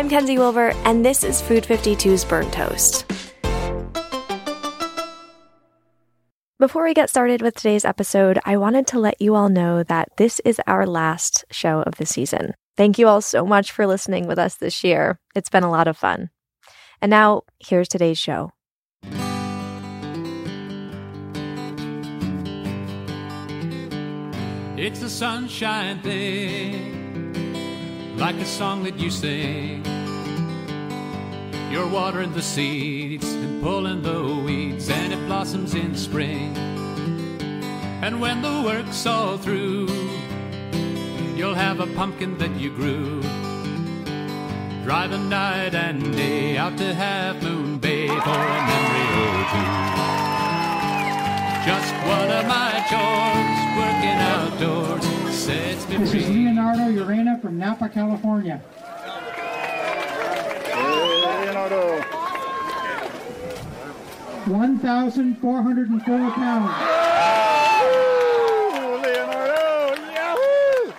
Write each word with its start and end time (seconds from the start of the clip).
I'm 0.00 0.08
Kenzie 0.08 0.38
Wilbur, 0.38 0.72
and 0.86 1.04
this 1.04 1.22
is 1.22 1.42
Food 1.42 1.62
52's 1.62 2.24
Burnt 2.24 2.54
Toast. 2.54 3.04
Before 6.58 6.84
we 6.84 6.94
get 6.94 7.10
started 7.10 7.42
with 7.42 7.54
today's 7.54 7.84
episode, 7.84 8.38
I 8.46 8.56
wanted 8.56 8.86
to 8.86 8.98
let 8.98 9.20
you 9.20 9.34
all 9.34 9.50
know 9.50 9.82
that 9.82 10.08
this 10.16 10.40
is 10.42 10.58
our 10.66 10.86
last 10.86 11.44
show 11.50 11.82
of 11.82 11.96
the 11.96 12.06
season. 12.06 12.54
Thank 12.78 12.98
you 12.98 13.08
all 13.08 13.20
so 13.20 13.44
much 13.44 13.72
for 13.72 13.86
listening 13.86 14.26
with 14.26 14.38
us 14.38 14.54
this 14.54 14.82
year. 14.82 15.20
It's 15.34 15.50
been 15.50 15.64
a 15.64 15.70
lot 15.70 15.86
of 15.86 15.98
fun. 15.98 16.30
And 17.02 17.10
now, 17.10 17.42
here's 17.58 17.86
today's 17.86 18.18
show. 18.18 18.52
It's 24.78 25.02
a 25.02 25.10
sunshine 25.10 26.00
thing 26.00 26.99
like 28.20 28.36
a 28.36 28.44
song 28.44 28.82
that 28.82 28.98
you 28.98 29.10
sing. 29.10 29.82
You're 31.72 31.88
watering 31.88 32.34
the 32.34 32.42
seeds 32.42 33.32
and 33.32 33.62
pulling 33.62 34.02
the 34.02 34.42
weeds, 34.44 34.90
and 34.90 35.14
it 35.14 35.26
blossoms 35.26 35.74
in 35.74 35.96
spring. 35.96 36.54
And 38.02 38.20
when 38.20 38.42
the 38.42 38.62
work's 38.62 39.06
all 39.06 39.38
through, 39.38 39.88
you'll 41.34 41.54
have 41.54 41.80
a 41.80 41.86
pumpkin 41.96 42.36
that 42.36 42.54
you 42.56 42.68
grew. 42.70 43.22
Driving 44.84 45.30
night 45.30 45.74
and 45.74 46.12
day 46.14 46.58
out 46.58 46.76
to 46.76 46.92
Half 46.92 47.42
Moon 47.42 47.78
Bay 47.78 48.08
for 48.08 48.40
a 48.56 48.60
memory 48.70 49.08
or 49.24 49.40
two. 49.52 49.70
Just 51.64 51.94
one 52.04 52.30
of 52.38 52.46
my 52.46 52.84
chores, 52.90 53.60
working 53.80 54.20
outdoors, 54.34 55.19
This 55.50 56.14
is. 56.14 56.30
Leonardo 56.30 56.84
Urena 56.92 57.40
from 57.42 57.58
Napa, 57.58 57.88
California. 57.88 58.62
Leonardo. 61.44 62.00
1,404 64.46 66.30
pounds. 66.30 66.70
Leonardo. 69.02 70.02
Yahoo! 70.12 70.92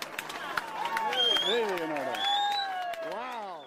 Leonardo. 1.48 2.16
Wow. 3.12 3.64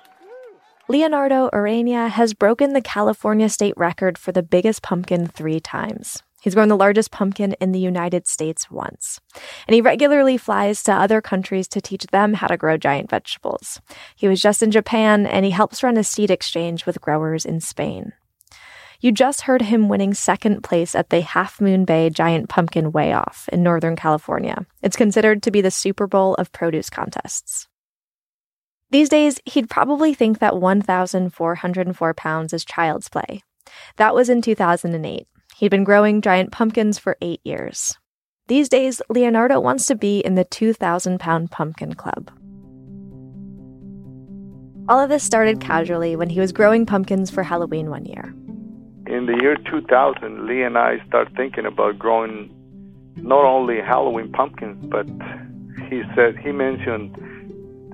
Leonardo 0.88 1.48
Urena 1.50 2.10
has 2.10 2.34
broken 2.34 2.74
the 2.74 2.82
California 2.82 3.48
state 3.48 3.74
record 3.78 4.18
for 4.18 4.32
the 4.32 4.42
biggest 4.42 4.82
pumpkin 4.82 5.26
three 5.28 5.60
times. 5.60 6.22
He's 6.44 6.54
grown 6.54 6.68
the 6.68 6.76
largest 6.76 7.10
pumpkin 7.10 7.54
in 7.54 7.72
the 7.72 7.80
United 7.80 8.26
States 8.26 8.70
once. 8.70 9.18
And 9.66 9.74
he 9.74 9.80
regularly 9.80 10.36
flies 10.36 10.82
to 10.82 10.92
other 10.92 11.22
countries 11.22 11.66
to 11.68 11.80
teach 11.80 12.04
them 12.08 12.34
how 12.34 12.48
to 12.48 12.58
grow 12.58 12.76
giant 12.76 13.08
vegetables. 13.08 13.80
He 14.14 14.28
was 14.28 14.42
just 14.42 14.62
in 14.62 14.70
Japan 14.70 15.24
and 15.24 15.46
he 15.46 15.52
helps 15.52 15.82
run 15.82 15.96
a 15.96 16.04
seed 16.04 16.30
exchange 16.30 16.84
with 16.84 17.00
growers 17.00 17.46
in 17.46 17.60
Spain. 17.60 18.12
You 19.00 19.10
just 19.10 19.40
heard 19.40 19.62
him 19.62 19.88
winning 19.88 20.12
second 20.12 20.62
place 20.62 20.94
at 20.94 21.08
the 21.08 21.22
Half 21.22 21.62
Moon 21.62 21.86
Bay 21.86 22.10
Giant 22.10 22.50
Pumpkin 22.50 22.92
Weigh 22.92 23.14
Off 23.14 23.48
in 23.50 23.62
Northern 23.62 23.96
California. 23.96 24.66
It's 24.82 24.96
considered 24.96 25.42
to 25.44 25.50
be 25.50 25.62
the 25.62 25.70
Super 25.70 26.06
Bowl 26.06 26.34
of 26.34 26.52
produce 26.52 26.90
contests. 26.90 27.68
These 28.90 29.08
days, 29.08 29.40
he'd 29.46 29.70
probably 29.70 30.12
think 30.12 30.40
that 30.40 30.60
1,404 30.60 32.14
pounds 32.14 32.52
is 32.52 32.66
child's 32.66 33.08
play. 33.08 33.42
That 33.96 34.14
was 34.14 34.28
in 34.28 34.42
2008. 34.42 35.26
He'd 35.56 35.70
been 35.70 35.84
growing 35.84 36.20
giant 36.20 36.50
pumpkins 36.50 36.98
for 36.98 37.16
eight 37.22 37.40
years. 37.44 37.96
These 38.48 38.68
days, 38.68 39.00
Leonardo 39.08 39.60
wants 39.60 39.86
to 39.86 39.94
be 39.94 40.18
in 40.18 40.34
the 40.34 40.42
2,000 40.44 41.20
pound 41.20 41.52
pumpkin 41.52 41.94
club. 41.94 42.32
All 44.88 44.98
of 44.98 45.10
this 45.10 45.22
started 45.22 45.60
casually 45.60 46.16
when 46.16 46.28
he 46.28 46.40
was 46.40 46.50
growing 46.50 46.86
pumpkins 46.86 47.30
for 47.30 47.44
Halloween 47.44 47.88
one 47.88 48.04
year. 48.04 48.34
In 49.06 49.26
the 49.26 49.38
year 49.40 49.56
2000, 49.70 50.44
Lee 50.44 50.62
and 50.62 50.76
I 50.76 50.98
started 51.06 51.36
thinking 51.36 51.66
about 51.66 52.00
growing 52.00 52.50
not 53.16 53.44
only 53.44 53.76
Halloween 53.80 54.32
pumpkins, 54.32 54.84
but 54.86 55.06
he 55.88 56.02
said 56.16 56.36
he 56.36 56.50
mentioned, 56.50 57.16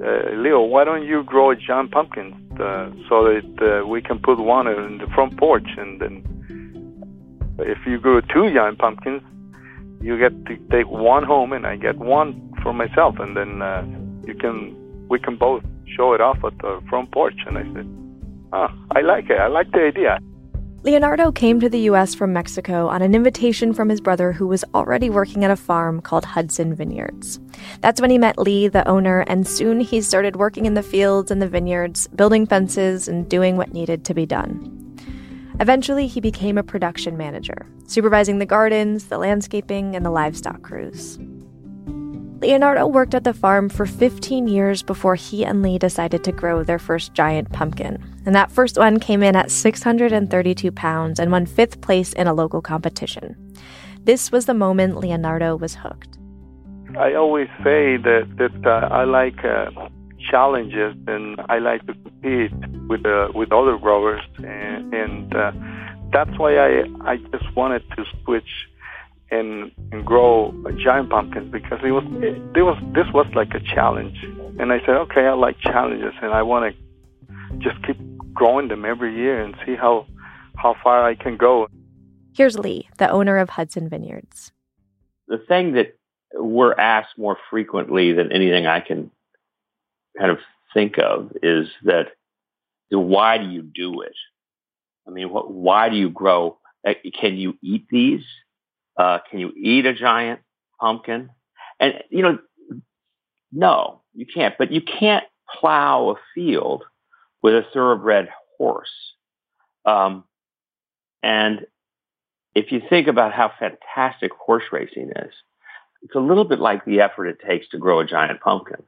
uh, 0.03 0.31
Leo, 0.35 0.63
why 0.63 0.85
don't 0.85 1.05
you 1.05 1.23
grow 1.25 1.55
giant 1.55 1.91
pumpkins 1.91 2.35
uh, 2.59 2.91
so 3.07 3.25
that 3.25 3.83
uh, 3.83 3.87
we 3.87 4.01
can 4.01 4.19
put 4.19 4.39
one 4.39 4.67
in 4.67 4.97
the 4.97 5.07
front 5.15 5.37
porch, 5.39 5.69
and 5.77 6.01
then 6.01 6.25
if 7.61 7.79
you 7.87 7.99
grow 7.99 8.21
two 8.21 8.53
giant 8.53 8.79
pumpkins, 8.79 9.23
you 10.01 10.19
get 10.19 10.33
to 10.47 10.57
take 10.71 10.89
one 10.89 11.25
home, 11.25 11.53
and 11.53 11.67
I 11.67 11.77
get 11.77 11.99
one 11.99 12.53
for 12.63 12.73
myself, 12.73 13.19
and 13.19 13.37
then 13.37 13.63
uh, 13.63 13.85
you 14.27 14.35
can 14.35 14.77
we 15.09 15.19
can 15.19 15.37
both 15.37 15.63
show 15.97 16.13
it 16.15 16.21
off 16.21 16.39
at 16.45 16.57
the 16.59 16.81
front 16.89 17.11
porch. 17.13 17.35
And 17.47 17.59
I 17.59 17.63
said, 17.75 17.89
oh, 18.53 18.69
I 18.93 19.01
like 19.01 19.29
it. 19.29 19.39
I 19.39 19.49
like 19.49 19.71
the 19.73 19.81
idea. 19.81 20.19
Leonardo 20.83 21.31
came 21.31 21.61
to 21.61 21.69
the 21.69 21.81
US 21.91 22.15
from 22.15 22.33
Mexico 22.33 22.89
on 22.89 23.03
an 23.03 23.15
invitation 23.15 23.75
from 23.75 23.91
his 23.91 24.01
brother 24.01 24.33
who 24.33 24.47
was 24.47 24.65
already 24.73 25.11
working 25.11 25.45
at 25.45 25.51
a 25.51 25.57
farm 25.57 26.01
called 26.01 26.25
Hudson 26.25 26.75
Vineyards. 26.75 27.39
That's 27.83 28.01
when 28.01 28.09
he 28.09 28.17
met 28.17 28.39
Lee, 28.39 28.67
the 28.67 28.89
owner, 28.89 29.21
and 29.27 29.47
soon 29.47 29.81
he 29.81 30.01
started 30.01 30.37
working 30.37 30.65
in 30.65 30.73
the 30.73 30.83
fields 30.83 31.31
and 31.31 31.43
the 31.43 31.49
vineyards, 31.49 32.07
building 32.09 32.47
fences 32.47 33.09
and 33.09 33.29
doing 33.29 33.59
what 33.59 33.75
needed 33.75 34.07
to 34.07 34.15
be 34.15 34.25
done. 34.25 34.80
Eventually, 35.61 36.07
he 36.07 36.21
became 36.21 36.57
a 36.57 36.63
production 36.63 37.19
manager, 37.19 37.67
supervising 37.87 38.39
the 38.39 38.47
gardens, 38.47 39.09
the 39.09 39.19
landscaping, 39.19 39.95
and 39.95 40.05
the 40.05 40.11
livestock 40.11 40.63
crews. 40.63 41.19
Leonardo 42.41 42.87
worked 42.87 43.15
at 43.15 43.25
the 43.25 43.35
farm 43.35 43.69
for 43.69 43.85
15 43.85 44.49
years 44.49 44.83
before 44.83 45.15
he 45.15 45.45
and 45.45 45.61
Lee 45.61 45.79
decided 45.79 46.25
to 46.25 46.33
grow 46.33 46.65
their 46.65 46.79
first 46.79 47.13
giant 47.13 47.53
pumpkin. 47.53 48.03
And 48.25 48.35
that 48.35 48.51
first 48.51 48.79
one 48.79 48.99
came 48.99 49.23
in 49.23 49.37
at 49.37 49.51
632 49.51 50.73
pounds 50.73 51.21
and 51.21 51.31
won 51.31 51.45
fifth 51.45 51.83
place 51.83 52.15
in 52.15 52.27
a 52.27 52.33
local 52.33 52.63
competition. 52.63 53.37
This 54.05 54.33
was 54.33 54.47
the 54.47 54.55
moment 54.55 54.97
Leonardo 54.97 55.57
was 55.57 55.75
hooked. 55.75 56.17
I 56.99 57.15
always 57.15 57.49
say 57.63 57.99
that 57.99 58.27
that 58.39 58.67
uh, 58.67 58.89
I 58.91 59.05
like 59.05 59.45
uh, 59.45 59.71
challenges 60.31 60.95
and 61.07 61.41
I 61.49 61.59
like 61.59 61.87
to 61.87 61.95
compete 61.95 62.53
with 62.89 63.05
uh, 63.05 63.29
with 63.35 63.53
other 63.53 63.77
growers, 63.77 64.23
and, 64.39 64.95
and 64.95 65.35
uh, 65.35 65.53
that's 66.13 66.39
why 66.39 66.57
I 66.57 66.85
I 67.05 67.17
just 67.17 67.55
wanted 67.57 67.83
to 67.97 68.05
switch 68.25 68.49
and 69.31 69.71
and 69.93 70.05
grow 70.05 70.55
giant 70.83 71.11
pumpkins 71.11 71.51
because 71.53 71.81
it 71.85 71.93
was 71.93 72.05
it, 72.23 72.37
it 72.57 72.63
was 72.63 72.79
this 72.95 73.07
was 73.13 73.27
like 73.35 73.55
a 73.55 73.61
challenge, 73.61 74.17
and 74.59 74.73
I 74.73 74.81
said 74.81 74.97
okay 75.07 75.27
I 75.27 75.33
like 75.33 75.59
challenges 75.61 76.15
and 76.23 76.33
I 76.33 76.43
want 76.43 76.75
to 76.75 77.59
just 77.59 77.85
keep 77.87 77.99
growing 78.33 78.69
them 78.69 78.85
every 78.85 79.15
year 79.15 79.43
and 79.43 79.55
see 79.67 79.75
how 79.75 80.07
how 80.57 80.75
far 80.83 81.05
I 81.05 81.15
can 81.15 81.37
go. 81.37 81.69
Here's 82.35 82.59
Lee, 82.59 82.89
the 82.99 83.11
owner 83.11 83.39
of 83.39 83.51
Hudson 83.51 83.89
Vineyards. 83.89 84.53
The 85.27 85.39
thing 85.39 85.73
that 85.73 85.97
we're 86.35 86.75
asked 86.75 87.19
more 87.19 87.37
frequently 87.51 88.13
than 88.13 88.31
anything 88.33 88.67
I 88.67 88.81
can 88.81 89.11
kind 90.21 90.31
of 90.31 90.39
think 90.75 90.99
of 90.99 91.33
is 91.43 91.69
that 91.85 92.09
why 92.91 93.39
do 93.39 93.49
you 93.49 93.63
do 93.63 94.03
it? 94.03 94.15
I 95.07 95.11
mean, 95.11 95.31
what, 95.31 95.51
why 95.51 95.89
do 95.89 95.97
you 95.97 96.11
grow? 96.11 96.59
Uh, 96.87 96.95
can 97.19 97.37
you 97.37 97.57
eat 97.63 97.87
these? 97.91 98.23
Uh, 98.97 99.19
can 99.31 99.41
you 99.41 99.53
eat 99.57 99.87
a 99.87 99.95
giant 99.95 100.41
pumpkin? 100.81 101.31
And, 101.79 101.95
you 102.11 102.23
know, 102.23 102.39
no, 103.53 104.03
you 104.15 104.27
can't. 104.27 104.55
But 104.59 104.71
you 104.73 104.83
can't 104.83 105.25
plow 105.59 106.11
a 106.11 106.15
field 106.35 106.85
with 107.43 107.55
a 107.55 107.65
thoroughbred 107.73 108.29
horse. 108.59 108.91
Um, 109.85 110.25
and 111.23 111.67
if 112.55 112.73
you 112.73 112.83
think 112.89 113.09
about 113.09 113.33
how 113.33 113.53
fantastic 113.59 114.33
horse 114.33 114.65
racing 114.73 115.13
is, 115.17 115.33
it's 116.03 116.15
a 116.15 116.21
little 116.21 116.45
bit 116.45 116.59
like 116.59 116.85
the 116.85 117.01
effort 117.01 117.27
it 117.27 117.39
takes 117.47 117.69
to 117.69 117.79
grow 117.79 118.01
a 118.01 118.07
giant 118.07 118.41
pumpkin 118.41 118.83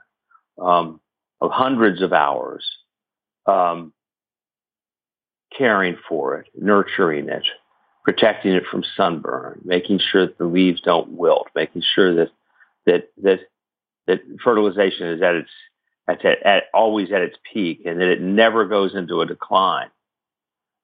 um, 0.61 1.01
of 1.43 1.51
hundreds 1.51 2.01
of 2.01 2.13
hours 2.13 2.65
um, 3.47 3.93
caring 5.57 5.97
for 6.09 6.39
it, 6.39 6.47
nurturing 6.55 7.29
it, 7.29 7.43
protecting 8.05 8.53
it 8.53 8.63
from 8.71 8.85
sunburn, 8.97 9.61
making 9.65 9.99
sure 9.99 10.27
that 10.27 10.39
the 10.39 10.47
leaves 10.47 10.81
don't 10.81 11.11
wilt, 11.11 11.49
making 11.55 11.83
sure 11.95 12.15
that 12.15 12.31
that 12.87 13.09
that 13.23 13.41
that 14.07 14.21
fertilization 14.43 15.09
is 15.09 15.21
at 15.21 15.35
its 15.35 15.51
at, 16.09 16.25
at 16.25 16.65
always 16.73 17.11
at 17.11 17.23
its 17.23 17.37
peak 17.53 17.83
and 17.85 18.01
that 18.01 18.09
it 18.09 18.21
never 18.21 18.65
goes 18.67 18.95
into 18.95 19.21
a 19.21 19.27
decline. 19.27 19.91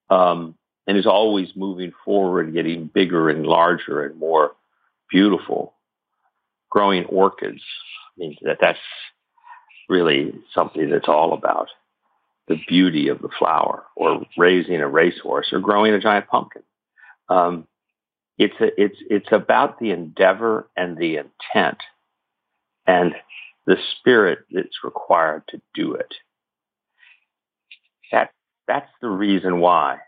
Um, 0.09 0.55
and 0.87 0.97
is 0.97 1.05
always 1.05 1.49
moving 1.55 1.91
forward, 2.03 2.51
getting 2.51 2.87
bigger 2.87 3.29
and 3.29 3.45
larger 3.45 4.03
and 4.03 4.17
more 4.17 4.53
beautiful. 5.07 5.75
Growing 6.71 7.05
orchids, 7.05 7.61
I 7.61 8.19
mean, 8.19 8.35
that, 8.41 8.57
that's 8.59 8.79
really 9.89 10.33
something 10.53 10.89
that's 10.89 11.07
all 11.07 11.33
about 11.33 11.67
the 12.47 12.59
beauty 12.67 13.09
of 13.09 13.21
the 13.21 13.29
flower, 13.37 13.83
or 13.95 14.25
raising 14.37 14.81
a 14.81 14.87
racehorse, 14.87 15.49
or 15.51 15.59
growing 15.59 15.93
a 15.93 15.99
giant 15.99 16.27
pumpkin. 16.27 16.63
Um, 17.27 17.67
it's 18.37 18.55
a, 18.59 18.81
it's 18.81 18.97
it's 19.09 19.31
about 19.31 19.79
the 19.79 19.91
endeavor 19.91 20.67
and 20.75 20.97
the 20.97 21.17
intent, 21.17 21.77
and 22.87 23.13
the 23.67 23.77
spirit 23.99 24.39
that's 24.51 24.83
required 24.83 25.43
to 25.49 25.61
do 25.75 25.93
it. 25.93 26.13
That 28.11 28.31
that's 28.67 28.89
the 29.01 29.09
reason 29.09 29.59
why 29.59 29.99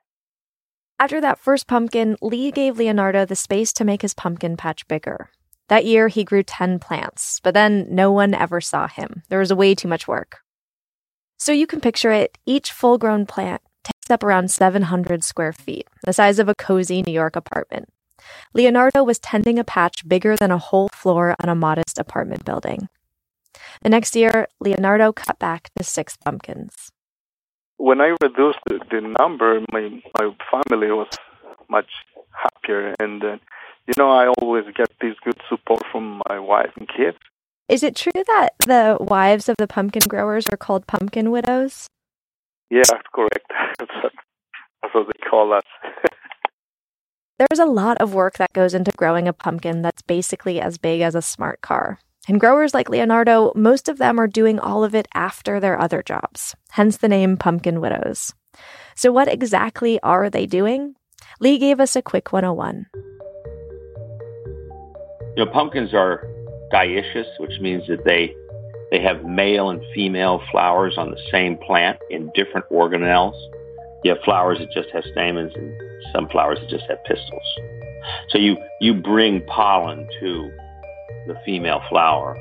after 1.01 1.19
that 1.19 1.39
first 1.39 1.65
pumpkin, 1.65 2.15
Lee 2.21 2.51
gave 2.51 2.77
Leonardo 2.77 3.25
the 3.25 3.35
space 3.35 3.73
to 3.73 3.83
make 3.83 4.03
his 4.03 4.13
pumpkin 4.13 4.55
patch 4.55 4.87
bigger. 4.87 5.31
That 5.71 5.85
year, 5.85 6.09
he 6.09 6.25
grew 6.25 6.43
10 6.43 6.79
plants, 6.79 7.39
but 7.41 7.53
then 7.53 7.87
no 7.89 8.11
one 8.11 8.33
ever 8.33 8.59
saw 8.59 8.89
him. 8.89 9.23
There 9.29 9.39
was 9.39 9.53
way 9.53 9.73
too 9.73 9.87
much 9.87 10.05
work. 10.05 10.39
So 11.37 11.53
you 11.53 11.65
can 11.65 11.79
picture 11.79 12.11
it 12.11 12.37
each 12.45 12.73
full 12.73 12.97
grown 12.97 13.25
plant 13.25 13.61
takes 13.83 14.11
up 14.11 14.21
around 14.21 14.51
700 14.51 15.23
square 15.23 15.53
feet, 15.53 15.87
the 16.05 16.11
size 16.11 16.39
of 16.39 16.49
a 16.49 16.55
cozy 16.55 17.01
New 17.01 17.13
York 17.13 17.37
apartment. 17.37 17.87
Leonardo 18.53 19.01
was 19.01 19.17
tending 19.17 19.57
a 19.57 19.63
patch 19.63 20.05
bigger 20.07 20.35
than 20.35 20.51
a 20.51 20.57
whole 20.57 20.89
floor 20.89 21.35
on 21.41 21.47
a 21.47 21.55
modest 21.55 21.97
apartment 21.97 22.43
building. 22.43 22.89
The 23.81 23.89
next 23.89 24.13
year, 24.15 24.49
Leonardo 24.59 25.13
cut 25.13 25.39
back 25.39 25.71
to 25.77 25.85
six 25.85 26.17
pumpkins 26.17 26.91
when 27.81 27.99
I 27.99 28.15
reduced 28.21 28.59
the, 28.67 29.01
number, 29.19 29.59
my 29.71 29.89
my 30.19 30.29
family 30.51 30.91
was 30.91 31.07
much 31.67 31.89
happier, 32.31 32.93
and 32.99 33.23
uh, 33.23 33.37
you 33.91 34.03
know 34.03 34.11
I 34.11 34.27
always 34.41 34.65
get 34.75 34.89
this 35.01 35.15
good 35.23 35.39
support 35.49 35.83
from 35.91 36.21
my 36.29 36.39
wife 36.39 36.71
and 36.77 36.87
kids. 36.87 37.17
Is 37.67 37.83
it 37.83 37.95
true 37.95 38.11
that 38.13 38.49
the 38.65 38.97
wives 38.99 39.49
of 39.49 39.55
the 39.57 39.67
pumpkin 39.67 40.03
growers 40.07 40.45
are 40.51 40.57
called 40.57 40.87
pumpkin 40.87 41.31
widows? 41.31 41.87
Yeah, 42.69 42.83
that's 42.89 43.07
correct. 43.13 43.45
that's 43.79 44.93
what 44.93 45.07
they 45.07 45.29
call 45.29 45.53
us. 45.53 45.63
There's 47.39 47.59
a 47.59 47.65
lot 47.65 47.97
of 47.97 48.13
work 48.13 48.37
that 48.37 48.53
goes 48.53 48.73
into 48.73 48.91
growing 48.97 49.27
a 49.27 49.33
pumpkin 49.33 49.81
that's 49.81 50.03
basically 50.03 50.61
as 50.61 50.77
big 50.77 51.01
as 51.01 51.15
a 51.15 51.21
smart 51.21 51.61
car. 51.61 51.99
And 52.27 52.39
growers 52.39 52.73
like 52.73 52.87
Leonardo, 52.87 53.51
most 53.55 53.89
of 53.89 53.97
them 53.97 54.19
are 54.19 54.27
doing 54.27 54.59
all 54.59 54.83
of 54.83 54.93
it 54.93 55.07
after 55.15 55.59
their 55.59 55.79
other 55.79 56.03
jobs, 56.03 56.55
hence 56.69 56.97
the 56.97 57.09
name 57.09 57.37
Pumpkin 57.37 57.81
Widows. 57.81 58.33
So, 58.95 59.11
what 59.11 59.27
exactly 59.27 59.99
are 60.01 60.29
they 60.29 60.45
doing? 60.45 60.95
Lee 61.39 61.57
gave 61.57 61.79
us 61.79 61.95
a 61.95 62.01
quick 62.03 62.31
101. 62.31 62.85
You 65.35 65.45
know, 65.45 65.51
pumpkins 65.51 65.93
are 65.93 66.27
dioecious, 66.73 67.27
which 67.39 67.59
means 67.59 67.87
that 67.87 68.03
they 68.05 68.35
they 68.91 69.01
have 69.01 69.23
male 69.23 69.69
and 69.69 69.81
female 69.95 70.41
flowers 70.51 70.95
on 70.97 71.11
the 71.11 71.19
same 71.31 71.57
plant 71.57 71.97
in 72.09 72.29
different 72.35 72.67
organelles. 72.69 73.39
You 74.03 74.13
have 74.13 74.23
flowers 74.23 74.59
that 74.59 74.69
just 74.71 74.89
have 74.93 75.03
stamens 75.13 75.53
and 75.55 75.73
some 76.13 76.27
flowers 76.27 76.59
that 76.59 76.69
just 76.69 76.83
have 76.89 77.01
pistils. 77.05 77.41
So 78.29 78.37
you 78.37 78.57
you 78.81 78.93
bring 78.93 79.45
pollen 79.45 80.07
to 80.19 80.51
the 81.27 81.35
female 81.45 81.81
flower. 81.89 82.37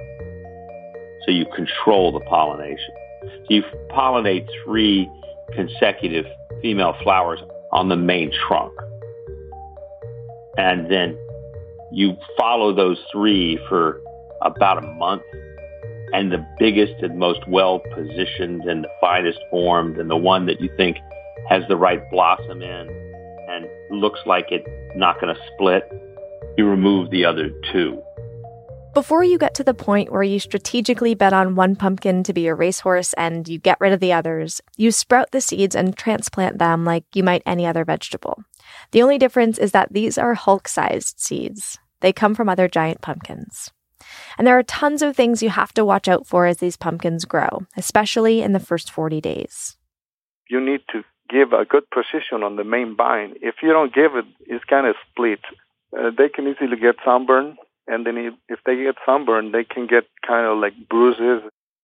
So 1.25 1.31
you 1.31 1.47
control 1.55 2.13
the 2.13 2.21
pollination. 2.21 2.95
So 3.23 3.47
you 3.49 3.63
pollinate 3.91 4.49
three 4.65 5.09
consecutive 5.53 6.27
female 6.63 6.97
flowers 7.03 7.41
on 7.73 7.89
the 7.89 7.97
main 7.97 8.33
trunk. 8.49 8.73
And 10.57 10.91
then 10.91 11.17
you 11.93 12.17
follow 12.39 12.75
those 12.75 12.99
three 13.13 13.59
for 13.69 14.01
about 14.43 14.79
a 14.79 14.87
month. 14.87 15.23
And 16.13 16.33
the 16.33 16.45
biggest 16.59 16.95
and 17.03 17.19
most 17.19 17.47
well 17.47 17.81
positioned 17.95 18.63
and 18.63 18.83
the 18.83 18.89
finest 19.01 19.39
formed 19.49 19.97
and 19.99 20.11
the 20.11 20.17
one 20.17 20.47
that 20.47 20.61
you 20.61 20.69
think 20.77 20.97
has 21.49 21.63
the 21.69 21.77
right 21.77 22.03
blossom 22.11 22.63
in 22.63 22.89
and 23.49 23.67
looks 23.91 24.19
like 24.27 24.47
it's 24.51 24.67
not 24.97 25.21
going 25.21 25.35
to 25.35 25.41
split, 25.55 25.85
you 26.57 26.67
remove 26.67 27.11
the 27.11 27.25
other 27.25 27.51
two. 27.73 28.03
Before 28.93 29.23
you 29.23 29.39
get 29.39 29.55
to 29.55 29.63
the 29.63 29.73
point 29.73 30.11
where 30.11 30.25
you 30.25 30.41
strategically 30.41 31.15
bet 31.15 31.33
on 31.33 31.55
one 31.55 31.77
pumpkin 31.77 32.25
to 32.25 32.33
be 32.33 32.49
a 32.49 32.55
racehorse 32.57 33.13
and 33.13 33.49
you 33.49 33.57
get 33.57 33.81
rid 33.81 33.93
of 33.93 34.01
the 34.01 34.13
others, 34.13 34.61
you 34.77 34.91
sprout 34.91 35.31
the 35.31 35.41
seeds 35.41 35.77
and 35.77 35.97
transplant 35.97 36.59
them 36.59 36.85
like 36.85 37.05
you 37.15 37.23
might 37.23 37.45
any 37.47 37.67
other 37.67 37.85
vegetable. 37.85 38.43
The 38.91 39.01
only 39.01 39.17
difference 39.17 39.59
is 39.59 39.71
that 39.71 39.93
these 39.93 40.19
are 40.19 40.35
Hulk 40.35 40.67
sized 40.67 41.21
seeds. 41.21 41.79
They 42.01 42.13
come 42.13 42.35
from 42.35 42.49
other 42.49 42.67
giant 42.67 43.01
pumpkins. 43.01 43.71
And 44.37 44.45
there 44.45 44.59
are 44.59 44.65
tons 44.65 45.03
of 45.03 45.15
things 45.15 45.41
you 45.41 45.51
have 45.51 45.73
to 45.75 45.85
watch 45.85 46.09
out 46.09 46.27
for 46.27 46.47
as 46.47 46.57
these 46.57 46.77
pumpkins 46.77 47.25
grow, 47.25 47.67
especially 47.77 48.43
in 48.43 48.53
the 48.55 48.59
first 48.59 48.91
40 48.91 49.21
days. 49.21 49.77
You 50.49 50.61
need 50.61 50.81
to 50.91 51.05
give 51.29 51.53
a 51.53 51.65
good 51.65 51.85
position 51.91 52.43
on 52.43 52.57
the 52.57 52.65
main 52.65 52.97
vine. 52.97 53.35
If 53.41 53.57
you 53.63 53.73
don't 53.73 53.95
give 53.95 54.17
it, 54.17 54.25
it's 54.47 54.65
kind 54.65 54.89
of 54.89 54.97
split. 55.09 55.41
Uh, 55.97 56.11
they 56.17 56.29
can 56.29 56.49
easily 56.49 56.77
get 56.77 56.97
sunburn 57.05 57.57
and 57.91 58.07
then 58.07 58.17
if, 58.17 58.35
if 58.49 58.61
they 58.65 58.77
get 58.77 58.95
sunburned, 59.05 59.53
they 59.53 59.65
can 59.65 59.89
get 59.89 60.05
kind 60.27 60.47
of 60.47 60.59
like 60.59 60.75
bruises. 60.89 61.43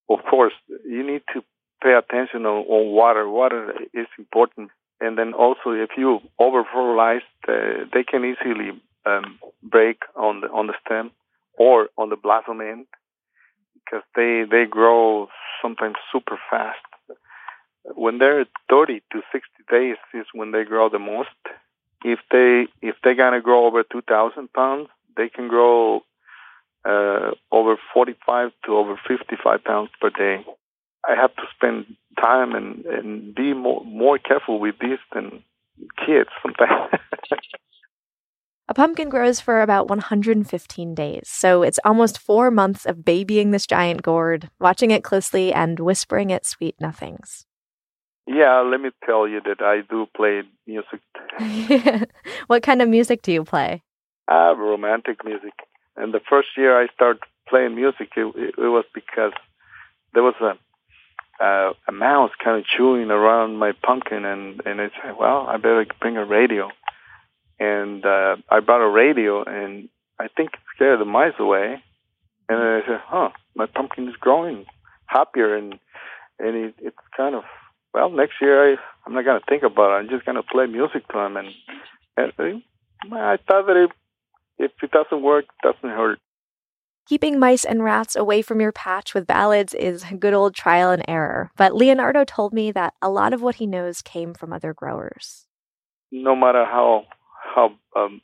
Of 0.09 0.21
course, 0.31 0.53
you 0.89 1.05
need 1.05 1.23
to 1.35 1.43
pay 1.83 1.95
attention 1.95 2.47
on, 2.47 2.65
on 2.67 2.93
water. 2.93 3.29
Water 3.29 3.75
is 3.93 4.07
important. 4.17 4.71
And 5.01 5.19
then 5.19 5.35
also, 5.35 5.73
if 5.73 5.91
you 5.97 6.21
over 6.39 6.63
fertilize, 6.65 7.27
uh, 7.49 7.85
they 7.93 8.05
can 8.05 8.25
easily 8.25 8.81
um, 9.05 9.39
break 9.63 9.99
on 10.15 10.43
the 10.43 10.49
on 10.49 10.69
the 10.69 10.75
stem 10.85 11.11
or 11.59 11.89
on 11.99 12.09
the 12.09 12.17
blossom 12.17 12.61
end 12.61 12.87
because 13.75 14.05
they 14.15 14.45
they 14.49 14.65
grow 14.65 15.29
sometimes 15.61 15.97
super 16.13 16.39
fast. 16.49 16.79
When 17.95 18.19
they're 18.19 18.47
30 18.71 19.03
to 19.13 19.23
60 19.33 19.49
days 19.71 19.97
is 20.15 20.27
when 20.33 20.53
they 20.53 20.65
grow 20.65 20.89
the 20.89 20.99
most. 21.01 21.29
If 22.05 22.21
they 22.31 22.69
if 22.81 22.95
they're 23.03 23.15
gonna 23.15 23.41
grow 23.41 23.67
over 23.67 23.83
2,000 23.83 24.53
pounds, 24.53 24.89
they 25.17 25.29
can 25.29 25.49
grow 25.49 26.01
uh, 26.85 27.31
over 27.51 27.77
45 27.93 28.51
to 28.65 28.77
over 28.77 28.99
55 29.09 29.65
pounds 29.65 29.91
per 30.01 30.11
day. 30.11 30.45
I 31.09 31.15
have 31.15 31.35
to 31.37 31.43
spend 31.55 31.97
time 32.21 32.55
and, 32.55 32.85
and 32.87 33.35
be 33.35 33.53
more, 33.55 33.85
more 33.85 34.19
careful 34.19 34.59
with 34.59 34.77
this 34.79 34.99
than 35.15 35.43
kids 36.05 36.31
sometimes. 36.43 36.93
A 38.69 38.75
pumpkin 38.75 39.09
grows 39.09 39.39
for 39.39 39.63
about 39.63 39.89
115 39.89 40.95
days, 40.95 41.23
so 41.27 41.63
it's 41.63 41.79
almost 41.85 42.19
four 42.19 42.51
months 42.51 42.85
of 42.85 43.05
babying 43.05 43.53
this 43.53 43.65
giant 43.65 44.03
gourd, 44.03 44.51
watching 44.59 44.91
it 44.91 45.05
closely, 45.05 45.53
and 45.53 45.79
whispering 45.79 46.31
its 46.31 46.49
sweet 46.49 46.75
nothings. 46.81 47.47
Yeah, 48.27 48.63
let 48.63 48.81
me 48.81 48.91
tell 49.05 49.29
you 49.29 49.41
that 49.43 49.63
I 49.63 49.83
do 49.89 50.07
play 50.17 50.43
music. 50.67 51.01
what 52.49 52.65
kind 52.65 52.83
of 52.83 52.89
music 52.89 53.23
do 53.23 53.31
you 53.31 53.45
play? 53.45 53.85
Uh, 54.31 54.55
romantic 54.57 55.25
music. 55.25 55.55
And 55.97 56.13
the 56.13 56.21
first 56.21 56.49
year 56.57 56.81
I 56.81 56.89
started 56.95 57.23
playing 57.49 57.75
music, 57.75 58.11
it, 58.17 58.35
it, 58.37 58.55
it 58.59 58.69
was 58.69 58.85
because 58.95 59.33
there 60.15 60.23
was 60.23 60.35
a 60.41 60.59
a 61.41 61.93
mouse 61.93 62.31
kind 62.43 62.59
of 62.59 62.65
chewing 62.65 63.11
around 63.11 63.57
my 63.57 63.73
pumpkin, 63.73 64.25
and 64.25 64.63
and 64.65 64.81
I 64.81 64.91
said, 65.03 65.17
well, 65.19 65.47
I 65.47 65.57
better 65.57 65.85
bring 66.01 66.17
a 66.17 66.25
radio, 66.25 66.71
and 67.59 68.05
uh, 68.05 68.37
I 68.49 68.61
brought 68.61 68.81
a 68.81 68.89
radio, 68.89 69.43
and 69.45 69.89
I 70.19 70.29
think 70.29 70.55
it 70.55 70.61
scared 70.75 71.01
the 71.01 71.05
mice 71.05 71.35
away, 71.39 71.83
and 72.49 72.59
I 72.59 72.81
said, 72.87 73.01
huh, 73.05 73.31
my 73.55 73.67
pumpkin 73.67 74.09
is 74.09 74.17
growing 74.17 74.65
happier, 75.07 75.55
and 75.55 75.79
and 76.39 76.57
it, 76.57 76.75
it's 76.79 76.97
kind 77.17 77.35
of 77.35 77.45
well, 77.93 78.11
next 78.11 78.35
year 78.41 78.73
I 78.73 78.77
I'm 79.07 79.15
not 79.15 79.25
gonna 79.25 79.41
think 79.49 79.63
about 79.63 79.93
it. 79.93 80.01
I'm 80.01 80.09
just 80.09 80.25
gonna 80.25 80.43
play 80.43 80.67
music 80.67 81.07
to 81.09 81.19
him, 81.19 81.37
and, 81.37 81.49
and 82.17 82.63
I 83.13 83.37
thought 83.37 83.67
that 83.67 83.77
it, 83.77 83.91
if 84.59 84.73
it 84.83 84.91
doesn't 84.91 85.23
work, 85.23 85.45
it 85.45 85.73
doesn't 85.73 85.97
hurt. 85.97 86.19
Keeping 87.07 87.39
mice 87.39 87.65
and 87.65 87.85
rats 87.85 88.17
away 88.17 88.43
from 88.43 88.61
your 88.61 88.73
patch 88.73 89.15
with 89.15 89.29
ballads 89.29 89.75
is 89.75 90.05
a 90.11 90.15
good 90.17 90.35
old 90.35 90.57
trial 90.57 90.91
and 90.91 91.05
error. 91.07 91.53
But 91.57 91.75
Leonardo 91.75 92.25
told 92.25 92.53
me 92.53 92.73
that 92.73 92.95
a 93.01 93.09
lot 93.09 93.33
of 93.33 93.41
what 93.41 93.57
he 93.57 93.67
knows 93.67 94.03
came 94.03 94.35
from 94.35 94.53
other 94.53 94.75
growers. 94.75 95.47
No 96.11 96.35
matter 96.35 96.65
how 96.65 97.05
how 97.55 97.75
um, 97.95 98.21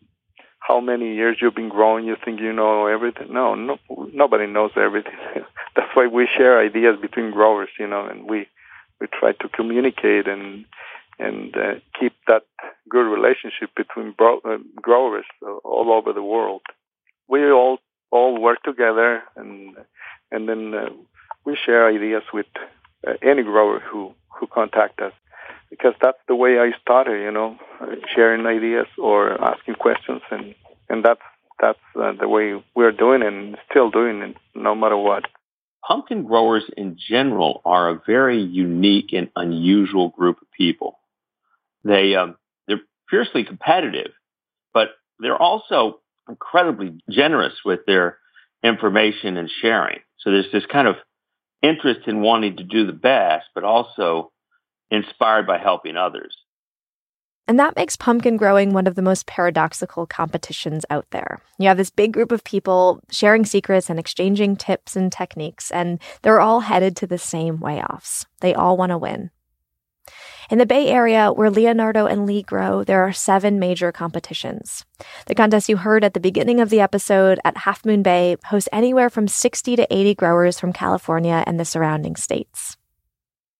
how 0.58 0.80
many 0.80 1.14
years 1.14 1.38
you've 1.40 1.54
been 1.54 1.68
growing, 1.68 2.06
you 2.06 2.16
think 2.24 2.40
you 2.40 2.52
know 2.52 2.86
everything. 2.86 3.32
No, 3.32 3.54
no, 3.54 3.78
nobody 4.12 4.46
knows 4.46 4.72
everything. 4.76 5.14
That's 5.76 5.94
why 5.94 6.08
we 6.08 6.28
share 6.36 6.58
ideas 6.58 6.96
between 7.00 7.30
growers, 7.30 7.68
you 7.78 7.86
know, 7.86 8.06
and 8.06 8.28
we 8.28 8.48
we 9.00 9.06
try 9.06 9.32
to 9.32 9.48
communicate 9.48 10.26
and 10.26 10.64
and 11.22 11.56
uh, 11.56 11.74
keep 11.98 12.14
that 12.26 12.42
good 12.88 13.06
relationship 13.16 13.70
between 13.76 14.12
bro- 14.12 14.40
uh, 14.44 14.58
growers 14.80 15.24
all 15.64 15.92
over 15.92 16.12
the 16.12 16.22
world. 16.22 16.62
We 17.28 17.50
all 17.50 17.78
all 18.10 18.40
work 18.40 18.62
together 18.62 19.22
and 19.36 19.76
and 20.30 20.48
then 20.48 20.74
uh, 20.74 20.90
we 21.44 21.56
share 21.64 21.88
ideas 21.88 22.24
with 22.32 22.46
uh, 23.06 23.12
any 23.22 23.42
grower 23.42 23.80
who 23.80 24.14
who 24.28 24.46
contact 24.46 25.00
us 25.00 25.12
because 25.72 25.94
that's 26.02 26.18
the 26.28 26.36
way 26.36 26.58
I 26.58 26.72
started, 26.82 27.22
you 27.22 27.30
know, 27.30 27.56
sharing 28.14 28.44
ideas 28.44 28.86
or 28.98 29.42
asking 29.42 29.76
questions, 29.76 30.20
and 30.30 30.54
and 30.90 31.02
that's 31.02 31.22
that's 31.60 31.78
uh, 31.98 32.12
the 32.20 32.28
way 32.28 32.62
we're 32.74 32.92
doing 32.92 33.22
and 33.22 33.56
still 33.70 33.90
doing 33.90 34.20
it, 34.20 34.36
no 34.54 34.74
matter 34.74 34.96
what. 34.96 35.24
Pumpkin 35.86 36.24
growers 36.24 36.64
in 36.76 36.96
general 37.08 37.62
are 37.64 37.88
a 37.88 38.00
very 38.06 38.40
unique 38.40 39.12
and 39.12 39.30
unusual 39.34 40.10
group 40.10 40.40
of 40.42 40.50
people. 40.52 40.98
They 41.84 42.14
um, 42.14 42.36
they're 42.66 42.80
fiercely 43.10 43.44
competitive, 43.44 44.12
but 44.72 44.90
they're 45.18 45.40
also 45.40 46.00
incredibly 46.28 46.98
generous 47.10 47.54
with 47.64 47.80
their 47.86 48.18
information 48.62 49.36
and 49.36 49.50
sharing. 49.60 50.00
So 50.18 50.30
there's 50.30 50.52
this 50.52 50.66
kind 50.66 50.86
of 50.86 50.96
interest 51.62 52.06
in 52.06 52.20
wanting 52.20 52.56
to 52.56 52.64
do 52.64 52.86
the 52.86 52.92
best, 52.92 53.46
but 53.54 53.64
also 53.64 54.32
inspired 54.90 55.46
by 55.46 55.58
helping 55.58 55.96
others. 55.96 56.36
And 57.48 57.58
that 57.58 57.74
makes 57.74 57.96
pumpkin 57.96 58.36
growing 58.36 58.72
one 58.72 58.86
of 58.86 58.94
the 58.94 59.02
most 59.02 59.26
paradoxical 59.26 60.06
competitions 60.06 60.84
out 60.90 61.06
there. 61.10 61.42
You 61.58 61.68
have 61.68 61.76
this 61.76 61.90
big 61.90 62.12
group 62.12 62.30
of 62.30 62.44
people 62.44 63.00
sharing 63.10 63.44
secrets 63.44 63.90
and 63.90 63.98
exchanging 63.98 64.56
tips 64.56 64.94
and 64.94 65.10
techniques, 65.10 65.70
and 65.72 66.00
they're 66.22 66.40
all 66.40 66.60
headed 66.60 66.96
to 66.96 67.06
the 67.06 67.18
same 67.18 67.58
weigh 67.58 67.82
offs. 67.82 68.26
They 68.40 68.54
all 68.54 68.76
want 68.76 68.90
to 68.90 68.98
win. 68.98 69.30
In 70.50 70.58
the 70.58 70.66
Bay 70.66 70.88
Area, 70.88 71.32
where 71.32 71.50
Leonardo 71.50 72.06
and 72.06 72.26
Lee 72.26 72.42
grow, 72.42 72.84
there 72.84 73.02
are 73.02 73.12
seven 73.12 73.58
major 73.58 73.92
competitions. 73.92 74.84
The 75.26 75.34
contest 75.34 75.68
you 75.68 75.78
heard 75.78 76.04
at 76.04 76.14
the 76.14 76.20
beginning 76.20 76.60
of 76.60 76.68
the 76.68 76.80
episode 76.80 77.38
at 77.44 77.58
Half 77.58 77.84
Moon 77.84 78.02
Bay 78.02 78.36
hosts 78.44 78.68
anywhere 78.72 79.08
from 79.08 79.28
60 79.28 79.76
to 79.76 79.86
80 79.90 80.14
growers 80.14 80.60
from 80.60 80.72
California 80.72 81.42
and 81.46 81.58
the 81.58 81.64
surrounding 81.64 82.16
states. 82.16 82.76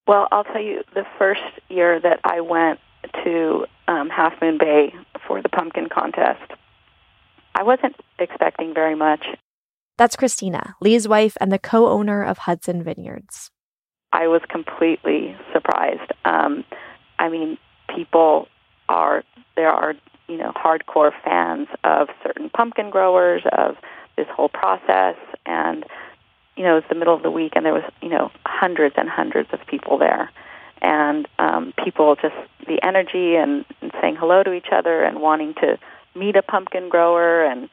Well, 0.07 0.29
I'll 0.33 0.45
tell 0.45 0.61
you, 0.61 0.83
the 0.95 1.05
first 1.19 1.43
year 1.69 2.01
that 2.01 2.21
I 2.25 2.41
went 2.41 2.81
to 3.25 3.67
um, 3.89 4.11
Half 4.11 4.41
Moon 4.43 4.59
Bay 4.59 4.93
for 5.27 5.41
the 5.41 5.49
pumpkin 5.49 5.89
contest, 5.89 6.53
I 7.55 7.63
wasn't 7.63 7.97
expecting 8.19 8.75
very 8.75 8.97
much. 8.97 9.25
That's 9.99 10.17
Christina, 10.17 10.75
Lee's 10.81 11.07
wife 11.07 11.37
and 11.41 11.53
the 11.53 11.59
co 11.59 11.89
owner 11.89 12.25
of 12.25 12.39
Hudson 12.39 12.83
Vineyards. 12.83 13.51
I 14.13 14.27
was 14.27 14.43
completely 14.51 15.37
surprised. 15.73 16.13
Um, 16.25 16.65
I 17.19 17.29
mean, 17.29 17.59
people 17.95 18.49
are 18.89 19.25
there 19.57 19.71
are 19.71 19.95
you 20.29 20.37
know 20.37 20.53
hardcore 20.53 21.13
fans 21.25 21.69
of 21.85 22.09
certain 22.23 22.51
pumpkin 22.51 22.91
growers 22.91 23.43
of 23.53 23.77
this 24.17 24.27
whole 24.35 24.49
process, 24.49 25.17
and 25.47 25.85
you 26.57 26.65
know 26.65 26.77
it's 26.77 26.89
the 26.89 26.95
middle 26.95 27.15
of 27.15 27.23
the 27.23 27.31
week, 27.31 27.53
and 27.57 27.65
there 27.65 27.75
was 27.75 27.85
you 28.01 28.09
know 28.09 28.31
hundreds 28.45 28.95
and 28.99 29.09
hundreds 29.09 29.49
of 29.53 29.61
people 29.67 29.99
there, 29.99 30.31
and 30.81 31.29
um, 31.39 31.73
people 31.83 32.17
just 32.17 32.35
the 32.67 32.79
energy 32.83 33.37
and, 33.37 33.65
and 33.81 33.93
saying 34.01 34.17
hello 34.17 34.43
to 34.43 34.53
each 34.53 34.69
other 34.73 35.03
and 35.03 35.21
wanting 35.21 35.55
to 35.55 35.79
meet 36.15 36.37
a 36.37 36.43
pumpkin 36.43 36.89
grower, 36.89 37.45
and 37.45 37.69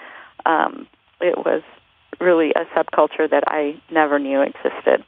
um, 0.46 0.88
it 1.22 1.38
was 1.38 1.62
really 2.20 2.52
a 2.52 2.66
subculture 2.78 3.30
that 3.30 3.44
I 3.48 3.80
never 3.92 4.20
knew 4.20 4.42
existed 4.42 5.04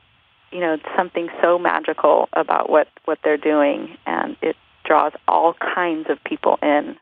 you 0.52 0.60
know 0.60 0.78
something 0.96 1.30
so 1.42 1.58
magical 1.58 2.30
about 2.34 2.70
what 2.70 2.88
what 3.06 3.18
they're 3.24 3.38
doing 3.38 3.98
and 4.06 4.38
it 4.42 4.56
draws 4.86 5.14
all 5.28 5.56
kinds 5.76 6.08
of 6.10 6.18
people 6.24 6.58
in 6.62 6.96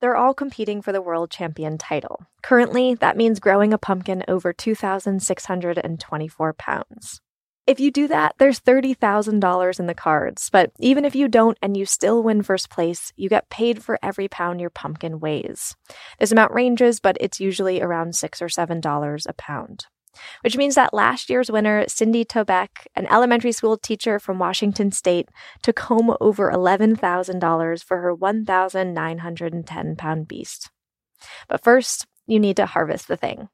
they're 0.00 0.16
all 0.16 0.32
competing 0.32 0.80
for 0.80 0.92
the 0.92 1.02
world 1.02 1.30
champion 1.30 1.76
title. 1.76 2.24
Currently, 2.42 2.94
that 2.96 3.18
means 3.18 3.38
growing 3.38 3.74
a 3.74 3.78
pumpkin 3.78 4.24
over 4.28 4.52
2,624 4.52 6.52
pounds. 6.54 7.20
If 7.66 7.78
you 7.78 7.90
do 7.90 8.08
that, 8.08 8.34
there's 8.38 8.60
$30,000 8.60 9.78
in 9.78 9.86
the 9.86 9.94
cards. 9.94 10.48
But 10.50 10.72
even 10.80 11.04
if 11.04 11.14
you 11.14 11.28
don't 11.28 11.58
and 11.60 11.76
you 11.76 11.84
still 11.84 12.22
win 12.22 12.42
first 12.42 12.70
place, 12.70 13.12
you 13.14 13.28
get 13.28 13.50
paid 13.50 13.84
for 13.84 13.98
every 14.02 14.26
pound 14.26 14.60
your 14.60 14.70
pumpkin 14.70 15.20
weighs. 15.20 15.76
This 16.18 16.32
amount 16.32 16.54
ranges, 16.54 16.98
but 16.98 17.18
it's 17.20 17.38
usually 17.38 17.82
around 17.82 18.14
6 18.14 18.40
or 18.40 18.48
$7 18.48 19.26
a 19.28 19.32
pound 19.34 19.86
which 20.42 20.56
means 20.56 20.74
that 20.74 20.94
last 20.94 21.30
year's 21.30 21.50
winner, 21.50 21.84
Cindy 21.88 22.24
Tobeck, 22.24 22.86
an 22.94 23.06
elementary 23.06 23.52
school 23.52 23.76
teacher 23.76 24.18
from 24.18 24.38
Washington 24.38 24.92
State, 24.92 25.28
took 25.62 25.78
home 25.80 26.14
over 26.20 26.50
$11,000 26.50 27.84
for 27.84 27.98
her 27.98 28.14
1,910 28.14 29.96
pound 29.96 30.28
beast. 30.28 30.70
But 31.48 31.62
first, 31.62 32.06
you 32.26 32.40
need 32.40 32.56
to 32.56 32.66
harvest 32.66 33.08
the 33.08 33.16
thing. 33.16 33.48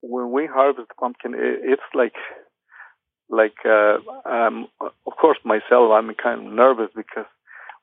When 0.00 0.30
we 0.30 0.46
harvest 0.46 0.88
the 0.88 0.94
pumpkin, 0.94 1.34
it's 1.36 1.82
like, 1.94 2.14
like, 3.28 3.56
uh, 3.64 3.98
um, 4.24 4.68
of 4.80 5.16
course, 5.20 5.38
myself, 5.44 5.90
I'm 5.92 6.14
kind 6.14 6.46
of 6.46 6.52
nervous 6.52 6.90
because 6.94 7.26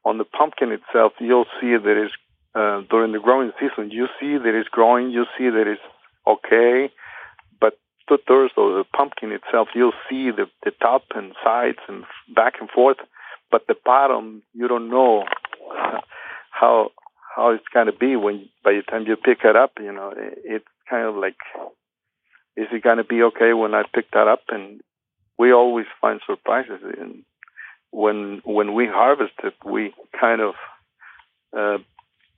on 0.05 0.17
the 0.17 0.23
pumpkin 0.23 0.71
itself, 0.71 1.13
you'll 1.19 1.47
see 1.59 1.75
that 1.75 2.03
it's 2.03 2.13
uh, 2.55 2.81
during 2.89 3.11
the 3.11 3.19
growing 3.19 3.51
season, 3.59 3.91
you 3.91 4.07
see 4.19 4.37
that 4.37 4.55
it's 4.55 4.69
growing, 4.69 5.11
you 5.11 5.25
see 5.37 5.49
that 5.49 5.67
it's 5.67 5.81
okay, 6.25 6.89
two 8.07 8.17
thirds 8.27 8.53
of 8.57 8.73
the 8.73 8.83
pumpkin 8.95 9.31
itself, 9.31 9.69
you'll 9.75 9.93
see 10.09 10.31
the, 10.31 10.45
the 10.63 10.71
top 10.81 11.03
and 11.15 11.33
sides 11.43 11.79
and 11.87 12.03
back 12.33 12.53
and 12.59 12.69
forth, 12.69 12.97
but 13.51 13.67
the 13.67 13.75
bottom, 13.85 14.43
you 14.53 14.67
don't 14.67 14.89
know 14.89 15.23
how 16.51 16.91
how 17.35 17.51
it's 17.51 17.65
going 17.73 17.87
to 17.87 17.91
be 17.91 18.15
when 18.15 18.47
by 18.63 18.71
the 18.71 18.81
time 18.81 19.05
you 19.05 19.15
pick 19.15 19.39
it 19.43 19.55
up. 19.55 19.73
You 19.79 19.91
know, 19.91 20.13
it, 20.15 20.39
it's 20.43 20.65
kind 20.89 21.05
of 21.05 21.15
like, 21.15 21.35
is 22.55 22.67
it 22.71 22.83
going 22.83 22.97
to 22.97 23.03
be 23.03 23.21
okay 23.23 23.53
when 23.53 23.73
I 23.73 23.83
pick 23.93 24.09
that 24.11 24.27
up? 24.27 24.43
And 24.49 24.81
we 25.37 25.51
always 25.51 25.85
find 25.99 26.21
surprises. 26.25 26.79
And 26.99 27.23
when 27.91 28.41
when 28.45 28.73
we 28.73 28.87
harvest 28.87 29.33
it, 29.43 29.53
we 29.65 29.93
kind 30.19 30.41
of 30.41 30.53
uh, 31.57 31.77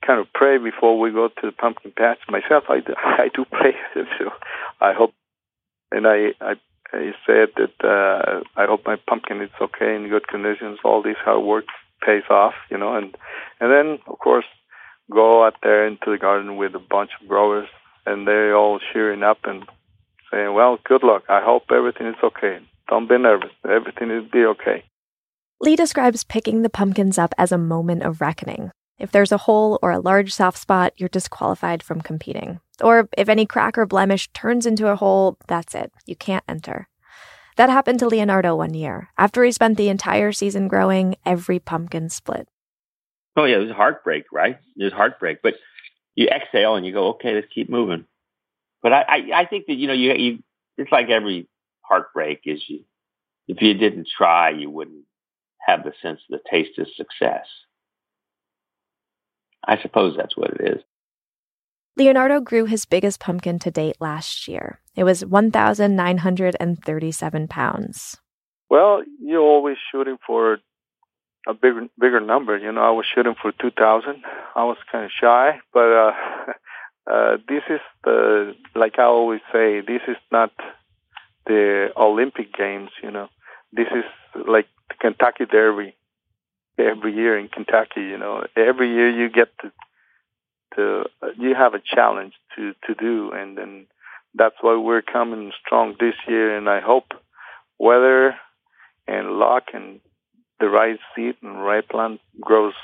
kind 0.04 0.20
of 0.20 0.26
pray 0.32 0.58
before 0.58 0.98
we 0.98 1.10
go 1.10 1.28
to 1.28 1.46
the 1.46 1.52
pumpkin 1.52 1.92
patch. 1.96 2.18
Myself, 2.28 2.64
I 2.68 2.80
do, 2.80 2.94
I 3.04 3.28
do 3.34 3.44
pray. 3.44 3.74
So 4.18 4.30
I 4.80 4.92
hope 4.92 5.12
and 5.92 6.06
I 6.06 6.34
I, 6.40 6.54
I 6.92 7.12
said 7.26 7.48
that 7.56 7.74
uh, 7.84 8.40
I 8.56 8.66
hope 8.66 8.82
my 8.86 8.96
pumpkin 9.08 9.40
is 9.40 9.50
okay 9.60 9.94
in 9.94 10.08
good 10.08 10.28
conditions. 10.28 10.78
All 10.84 11.02
this 11.02 11.16
hard 11.24 11.44
work 11.44 11.64
pays 12.04 12.24
off, 12.30 12.54
you 12.70 12.78
know, 12.78 12.94
and 12.94 13.16
and 13.60 13.70
then 13.72 13.98
of 14.06 14.18
course 14.18 14.46
go 15.10 15.44
out 15.44 15.56
there 15.62 15.86
into 15.86 16.10
the 16.10 16.18
garden 16.18 16.56
with 16.56 16.74
a 16.74 16.78
bunch 16.78 17.10
of 17.20 17.28
growers, 17.28 17.68
and 18.06 18.26
they're 18.26 18.56
all 18.56 18.80
cheering 18.92 19.22
up 19.22 19.38
and 19.44 19.64
saying, 20.30 20.54
"Well, 20.54 20.78
good 20.84 21.02
luck. 21.02 21.24
I 21.28 21.40
hope 21.42 21.64
everything 21.70 22.06
is 22.06 22.22
okay. 22.22 22.58
Don't 22.88 23.08
be 23.08 23.18
nervous. 23.18 23.52
Everything 23.64 24.08
will 24.08 24.28
be 24.30 24.44
okay." 24.44 24.84
Lee 25.60 25.76
describes 25.76 26.22
picking 26.22 26.62
the 26.62 26.70
pumpkins 26.70 27.18
up 27.18 27.34
as 27.36 27.50
a 27.50 27.58
moment 27.58 28.04
of 28.04 28.20
reckoning. 28.20 28.70
If 28.98 29.12
there's 29.12 29.32
a 29.32 29.38
hole 29.38 29.78
or 29.80 29.92
a 29.92 30.00
large 30.00 30.32
soft 30.32 30.58
spot, 30.58 30.92
you're 30.96 31.08
disqualified 31.08 31.82
from 31.82 32.00
competing. 32.00 32.60
Or 32.82 33.08
if 33.16 33.28
any 33.28 33.46
crack 33.46 33.78
or 33.78 33.86
blemish 33.86 34.28
turns 34.32 34.66
into 34.66 34.88
a 34.88 34.96
hole, 34.96 35.38
that's 35.46 35.74
it. 35.74 35.92
You 36.06 36.16
can't 36.16 36.44
enter. 36.48 36.88
That 37.56 37.70
happened 37.70 38.00
to 38.00 38.08
Leonardo 38.08 38.56
one 38.56 38.74
year. 38.74 39.08
After 39.16 39.44
he 39.44 39.52
spent 39.52 39.76
the 39.76 39.88
entire 39.88 40.32
season 40.32 40.68
growing, 40.68 41.16
every 41.24 41.58
pumpkin 41.58 42.08
split. 42.08 42.48
Oh 43.36 43.44
yeah, 43.44 43.56
it 43.56 43.66
was 43.66 43.70
heartbreak, 43.70 44.24
right? 44.32 44.58
It 44.76 44.84
was 44.84 44.92
heartbreak. 44.92 45.42
But 45.42 45.54
you 46.14 46.26
exhale 46.28 46.74
and 46.74 46.84
you 46.84 46.92
go, 46.92 47.10
okay, 47.10 47.34
let's 47.34 47.46
keep 47.54 47.70
moving. 47.70 48.04
But 48.82 48.92
I, 48.92 49.02
I, 49.02 49.30
I 49.34 49.46
think 49.46 49.66
that 49.66 49.74
you 49.74 49.86
know, 49.86 49.92
you, 49.92 50.12
you, 50.14 50.38
it's 50.76 50.90
like 50.90 51.08
every 51.08 51.48
heartbreak 51.80 52.42
is 52.44 52.62
you, 52.68 52.84
if 53.46 53.62
you 53.62 53.74
didn't 53.74 54.08
try, 54.16 54.50
you 54.50 54.70
wouldn't 54.70 55.04
have 55.66 55.84
the 55.84 55.92
sense 56.02 56.20
of 56.30 56.38
the 56.38 56.50
taste 56.50 56.78
of 56.78 56.86
success. 56.96 57.46
I 59.66 59.80
suppose 59.80 60.14
that's 60.16 60.36
what 60.36 60.50
it 60.50 60.60
is. 60.76 60.82
Leonardo 61.96 62.40
grew 62.40 62.66
his 62.66 62.84
biggest 62.84 63.18
pumpkin 63.18 63.58
to 63.58 63.72
date 63.72 63.96
last 64.00 64.46
year. 64.46 64.78
It 64.94 65.02
was 65.04 65.24
1,937 65.24 67.48
pounds. 67.48 68.18
Well, 68.70 69.02
you're 69.20 69.40
always 69.40 69.78
shooting 69.90 70.18
for 70.24 70.58
a 71.48 71.54
bigger 71.54 71.88
bigger 71.98 72.20
number. 72.20 72.56
You 72.56 72.70
know, 72.70 72.82
I 72.82 72.90
was 72.90 73.04
shooting 73.12 73.34
for 73.40 73.50
2,000. 73.60 74.22
I 74.54 74.64
was 74.64 74.76
kind 74.92 75.06
of 75.06 75.10
shy, 75.10 75.58
but 75.72 75.92
uh, 75.92 76.12
uh, 77.10 77.36
this 77.48 77.62
is 77.68 77.80
the 78.04 78.54
like 78.76 78.98
I 78.98 79.04
always 79.04 79.40
say, 79.52 79.80
this 79.80 80.02
is 80.06 80.16
not 80.30 80.52
the 81.46 81.88
Olympic 81.96 82.54
Games. 82.54 82.90
You 83.02 83.10
know, 83.10 83.28
this 83.72 83.88
is 83.92 84.04
like 84.46 84.68
the 84.88 84.94
Kentucky 85.00 85.46
Derby 85.46 85.96
every 86.78 87.14
year 87.14 87.38
in 87.38 87.48
Kentucky. 87.48 88.00
You 88.00 88.18
know, 88.18 88.44
every 88.56 88.92
year 88.92 89.10
you 89.10 89.28
get 89.28 89.48
to 89.60 89.72
to 90.76 91.04
you 91.36 91.54
have 91.54 91.74
a 91.74 91.82
challenge 91.84 92.34
to 92.56 92.74
to 92.86 92.94
do, 92.94 93.32
and 93.32 93.56
then 93.56 93.86
that's 94.34 94.56
why 94.60 94.76
we're 94.76 95.02
coming 95.02 95.52
strong 95.64 95.96
this 95.98 96.14
year. 96.26 96.56
And 96.56 96.68
I 96.68 96.80
hope 96.80 97.12
weather 97.78 98.34
and 99.06 99.38
luck 99.38 99.64
and 99.72 100.00
the 100.60 100.68
right 100.68 100.98
seed 101.14 101.36
and 101.42 101.62
right 101.62 101.88
plant 101.88 102.20
grows 102.40 102.74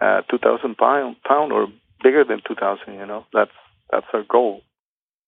uh, 0.00 0.22
2,000 0.30 0.76
pound, 0.76 1.16
pound 1.26 1.52
or 1.52 1.66
bigger 2.02 2.24
than 2.24 2.40
2,000. 2.46 2.94
You 2.94 3.06
know, 3.06 3.26
that's 3.32 3.50
that's 3.90 4.06
our 4.12 4.22
goal. 4.22 4.62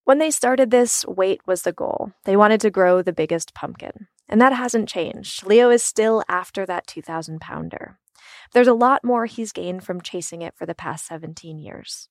When 0.04 0.18
they 0.18 0.30
started 0.30 0.70
this, 0.70 1.04
weight 1.06 1.40
was 1.46 1.62
the 1.62 1.72
goal. 1.72 2.12
They 2.24 2.36
wanted 2.36 2.60
to 2.62 2.70
grow 2.70 3.02
the 3.02 3.12
biggest 3.12 3.54
pumpkin. 3.54 4.08
And 4.28 4.40
that 4.40 4.52
hasn't 4.52 4.88
changed. 4.88 5.46
Leo 5.46 5.70
is 5.70 5.82
still 5.82 6.22
after 6.28 6.64
that 6.66 6.86
2,000 6.86 7.40
pounder. 7.40 7.98
There's 8.52 8.68
a 8.68 8.74
lot 8.74 9.04
more 9.04 9.26
he's 9.26 9.52
gained 9.52 9.84
from 9.84 10.00
chasing 10.00 10.42
it 10.42 10.54
for 10.56 10.66
the 10.66 10.74
past 10.74 11.06
17 11.06 11.58
years. 11.58 12.08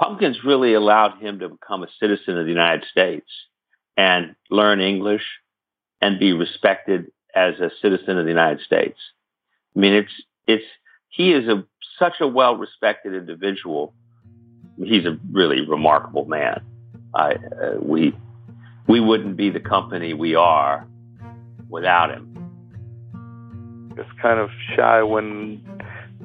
Pumpkins 0.00 0.44
really 0.44 0.74
allowed 0.74 1.18
him 1.18 1.40
to 1.40 1.48
become 1.48 1.82
a 1.82 1.88
citizen 1.98 2.38
of 2.38 2.44
the 2.44 2.52
United 2.52 2.84
States 2.90 3.26
and 3.96 4.36
learn 4.50 4.80
English 4.80 5.24
and 6.00 6.20
be 6.20 6.32
respected 6.32 7.10
as 7.34 7.54
a 7.60 7.70
citizen 7.82 8.18
of 8.18 8.24
the 8.24 8.30
United 8.30 8.60
States. 8.64 8.98
I 9.76 9.80
mean, 9.80 9.94
it's 9.94 10.12
it's 10.46 10.64
he 11.08 11.32
is 11.32 11.48
a 11.48 11.64
such 11.98 12.20
a 12.20 12.28
well 12.28 12.56
respected 12.56 13.14
individual. 13.14 13.94
He's 14.76 15.04
a 15.04 15.18
really 15.32 15.66
remarkable 15.66 16.24
man. 16.26 16.64
I 17.14 17.32
uh, 17.32 17.78
we 17.80 18.14
we 18.88 19.00
wouldn't 19.00 19.36
be 19.36 19.50
the 19.50 19.60
company 19.60 20.14
we 20.14 20.34
are 20.34 20.86
without 21.68 22.10
him. 22.10 22.24
It's 23.96 24.08
kind 24.20 24.40
of 24.40 24.50
shy 24.74 25.02
when 25.02 25.60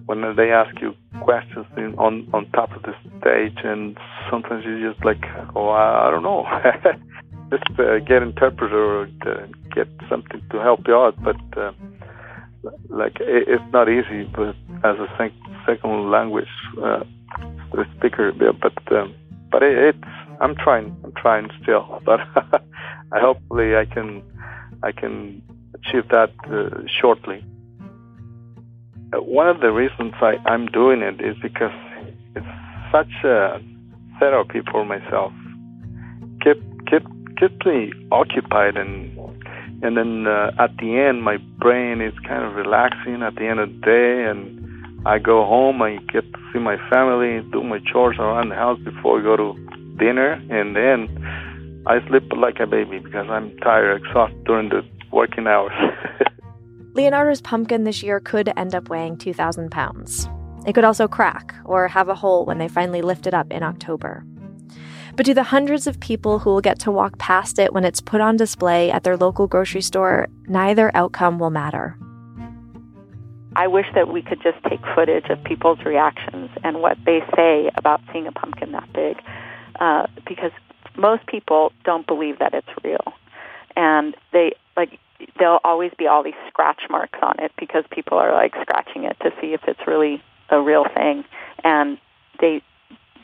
when 0.05 0.36
they 0.36 0.51
ask 0.51 0.79
you 0.82 0.96
questions 1.22 1.65
in, 1.77 1.96
on 1.98 2.27
on 2.34 2.50
top 2.51 2.72
of 2.72 2.84
the 2.84 2.93
stage, 3.20 3.58
and 3.63 3.98
sometimes 4.29 4.63
you're 4.65 4.91
just 4.91 5.03
like, 5.03 5.24
oh, 5.55 5.70
I, 5.70 6.08
I 6.08 6.12
don't 6.12 6.24
know, 6.24 6.46
just 7.51 7.79
uh, 7.79 8.00
get 8.00 8.24
interpreter 8.24 8.77
or 8.77 9.03
uh, 9.25 9.48
get 9.74 9.88
something 10.10 10.41
to 10.51 10.60
help 10.60 10.88
you 10.88 10.96
out. 10.96 11.15
But 11.24 11.41
uh, 11.58 11.72
like, 12.89 13.17
it, 13.20 13.48
it's 13.48 13.74
not 13.74 13.89
easy, 13.89 14.24
but 14.36 14.55
as 14.84 14.98
a 15.00 15.08
sec- 15.17 15.32
second 15.65 16.12
language 16.12 16.48
uh, 16.82 17.03
speaker, 17.98 18.32
but 18.34 18.93
um, 18.96 19.15
but 19.51 19.63
it, 19.63 19.96
it's 19.96 20.22
I'm 20.43 20.55
trying. 20.55 20.95
I'm 21.05 21.13
trying 21.13 21.50
still, 21.62 22.01
but 22.05 22.19
I 23.13 23.19
hopefully 23.19 23.77
I 23.77 23.85
can 23.85 24.21
I 24.83 24.91
can 24.91 25.41
achieve 25.73 26.09
that 26.09 26.31
uh, 26.51 26.83
shortly. 27.00 27.45
Uh, 29.13 29.21
one 29.21 29.47
of 29.47 29.62
the 29.62 29.71
reasons 29.71 30.13
I, 30.21 30.35
I'm 30.45 30.65
doing 30.65 31.01
it 31.01 31.21
is 31.21 31.38
because 31.41 31.71
it's 32.35 32.45
such 32.91 33.13
a 33.23 33.62
therapy 34.19 34.62
for 34.69 34.84
myself. 34.84 35.32
Keep 36.43 36.60
keep 36.89 37.03
keep 37.39 37.65
me 37.65 37.93
occupied 38.12 38.75
and 38.75 39.17
and 39.82 39.95
then 39.95 40.27
uh, 40.27 40.51
at 40.60 40.75
the 40.77 40.99
end 40.99 41.23
my 41.23 41.38
brain 41.38 42.01
is 42.01 42.13
kind 42.27 42.43
of 42.43 42.56
relaxing 42.56 43.23
at 43.23 43.36
the 43.36 43.45
end 43.45 43.62
of 43.62 43.69
the 43.69 43.79
day 43.79 44.25
and 44.25 44.60
I 45.06 45.19
go 45.19 45.45
home 45.45 45.82
I 45.82 45.99
get 46.12 46.25
to 46.34 46.39
see 46.51 46.60
my 46.60 46.77
family 46.89 47.41
do 47.49 47.63
my 47.63 47.79
chores 47.79 48.17
around 48.19 48.49
the 48.49 48.56
house 48.56 48.79
before 48.79 49.21
I 49.21 49.23
go 49.23 49.38
to 49.38 49.62
dinner, 49.97 50.34
and 50.49 50.75
then 50.75 51.84
I 51.86 52.06
sleep 52.08 52.23
like 52.38 52.60
a 52.60 52.67
baby 52.67 52.99
because 52.99 53.27
I'm 53.29 53.58
tired, 53.58 54.03
exhausted 54.03 54.43
during 54.45 54.69
the 54.69 54.82
working 55.12 55.47
hours. 55.47 55.73
Leonardo's 56.93 57.41
pumpkin 57.41 57.84
this 57.84 58.03
year 58.03 58.19
could 58.19 58.51
end 58.56 58.75
up 58.75 58.89
weighing 58.89 59.17
2,000 59.17 59.71
pounds. 59.71 60.29
It 60.65 60.73
could 60.73 60.84
also 60.84 61.08
crack 61.08 61.53
or 61.65 61.88
have 61.88 62.08
a 62.08 62.15
hole 62.15 62.45
when 62.45 62.58
they 62.58 62.67
finally 62.67 63.01
lift 63.01 63.27
it 63.27 63.34
up 63.34 63.51
in 63.51 63.63
October. 63.63 64.23
But 65.15 65.25
to 65.25 65.34
the 65.34 65.43
hundreds 65.43 65.88
of 65.88 65.99
people 65.99 66.39
who 66.39 66.51
will 66.51 66.62
get 66.62 66.79
to 66.79 66.91
walk 66.91 67.17
past 67.19 67.60
it 67.60 67.73
when 67.73 67.84
it's 67.84 68.01
put 68.01 68.21
on 68.21 68.38
display 68.38 68.89
at 68.89 69.03
their 69.03 69.17
local 69.17 69.47
grocery 69.47 69.82
store, 69.82 70.27
neither 70.47 70.95
outcome 70.95 71.38
will 71.38 71.51
matter. 71.51 71.97
I 73.56 73.67
wish 73.67 73.86
that 73.93 74.12
we 74.12 74.23
could 74.23 74.41
just 74.41 74.58
take 74.67 74.79
footage 74.95 75.25
of 75.29 75.43
people's 75.43 75.79
reactions 75.86 76.49
and 76.63 76.82
what 76.82 76.97
they 77.06 77.19
say 77.36 77.69
about 77.75 78.01
seeing 78.12 78.25
a 78.25 78.32
pumpkin 78.32 78.71
that 78.71 78.91
big 78.93 79.17
uh, 79.79 80.07
because 80.27 80.51
most 80.95 81.25
people 81.27 81.71
don't 81.83 82.05
believe 82.05 82.39
that 82.39 82.53
it's 82.53 82.67
real, 82.83 83.13
and 83.75 84.15
they 84.31 84.53
like 84.77 84.99
there'll 85.39 85.62
always 85.63 85.91
be 85.97 86.07
all 86.07 86.23
these 86.23 86.33
scratch 86.47 86.81
marks 86.89 87.19
on 87.21 87.39
it 87.39 87.51
because 87.57 87.83
people 87.91 88.17
are 88.17 88.33
like 88.33 88.53
scratching 88.62 89.03
it 89.05 89.17
to 89.21 89.31
see 89.39 89.53
if 89.53 89.62
it's 89.67 89.88
really 89.88 90.21
a 90.49 90.62
real 90.62 90.86
thing, 90.93 91.23
and 91.63 91.97
they 92.39 92.62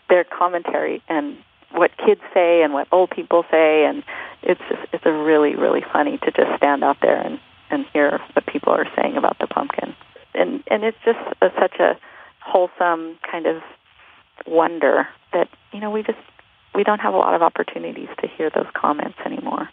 their 0.09 0.23
commentary 0.23 1.03
and 1.07 1.37
what 1.71 1.91
kids 1.97 2.21
say 2.33 2.63
and 2.63 2.73
what 2.73 2.87
old 2.91 3.11
people 3.11 3.45
say 3.51 3.85
and 3.85 4.03
it's 4.41 4.61
just 4.67 4.81
it's 4.91 5.05
a 5.05 5.11
really 5.11 5.55
really 5.55 5.83
funny 5.93 6.17
to 6.17 6.31
just 6.31 6.57
stand 6.57 6.83
out 6.83 6.97
there 6.99 7.21
and 7.21 7.39
and 7.69 7.85
hear 7.93 8.19
what 8.33 8.45
people 8.45 8.73
are 8.73 8.87
saying 8.95 9.17
about 9.17 9.37
the 9.39 9.47
pumpkin. 9.47 9.95
And 10.33 10.63
and 10.67 10.83
it's 10.83 10.97
just 11.05 11.19
a, 11.41 11.49
such 11.59 11.79
a 11.79 11.97
wholesome 12.41 13.17
kind 13.29 13.45
of 13.45 13.61
wonder 14.47 15.07
that 15.33 15.49
you 15.71 15.79
know 15.79 15.91
we 15.91 16.03
just 16.03 16.17
we 16.79 16.85
don't 16.85 17.01
have 17.01 17.13
a 17.13 17.17
lot 17.17 17.33
of 17.33 17.41
opportunities 17.41 18.07
to 18.21 18.27
hear 18.37 18.49
those 18.55 18.65
comments 18.73 19.17
anymore. 19.25 19.67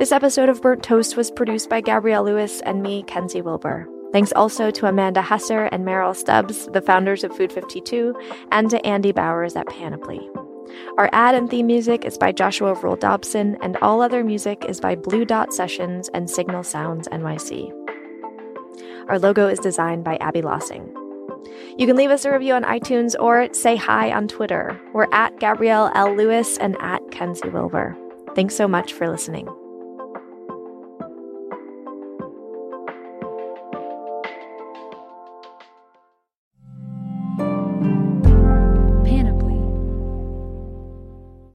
This 0.00 0.10
episode 0.10 0.48
of 0.48 0.60
Burnt 0.60 0.82
Toast 0.82 1.16
was 1.16 1.30
produced 1.30 1.70
by 1.70 1.80
Gabrielle 1.80 2.24
Lewis 2.24 2.62
and 2.62 2.82
me, 2.82 3.04
Kenzie 3.04 3.42
Wilbur. 3.42 3.86
Thanks 4.12 4.32
also 4.32 4.72
to 4.72 4.88
Amanda 4.88 5.22
Hesser 5.22 5.68
and 5.70 5.84
Merrill 5.84 6.14
Stubbs, 6.14 6.66
the 6.72 6.82
founders 6.82 7.22
of 7.22 7.36
Food 7.36 7.52
52, 7.52 8.12
and 8.50 8.68
to 8.68 8.84
Andy 8.84 9.12
Bowers 9.12 9.54
at 9.54 9.68
Panoply. 9.68 10.28
Our 10.98 11.08
ad 11.12 11.36
and 11.36 11.48
theme 11.48 11.68
music 11.68 12.04
is 12.04 12.18
by 12.18 12.32
Joshua 12.32 12.74
Roll 12.74 12.96
Dobson, 12.96 13.56
and 13.62 13.76
all 13.76 14.02
other 14.02 14.24
music 14.24 14.64
is 14.68 14.80
by 14.80 14.96
Blue 14.96 15.24
Dot 15.24 15.54
Sessions 15.54 16.10
and 16.12 16.28
Signal 16.28 16.64
Sounds 16.64 17.06
NYC. 17.12 17.95
Our 19.08 19.18
logo 19.18 19.48
is 19.48 19.58
designed 19.58 20.04
by 20.04 20.16
Abbey 20.16 20.42
Lossing. 20.42 20.92
You 21.78 21.86
can 21.86 21.96
leave 21.96 22.10
us 22.10 22.24
a 22.24 22.32
review 22.32 22.54
on 22.54 22.64
iTunes 22.64 23.14
or 23.18 23.52
say 23.52 23.76
hi 23.76 24.10
on 24.10 24.28
Twitter. 24.28 24.80
We're 24.92 25.06
at 25.12 25.38
Gabrielle 25.38 25.92
L. 25.94 26.14
Lewis 26.14 26.56
and 26.58 26.76
at 26.80 27.02
Kenzie 27.10 27.48
Wilbur. 27.48 27.96
Thanks 28.34 28.56
so 28.56 28.66
much 28.66 28.92
for 28.92 29.08
listening. 29.08 29.48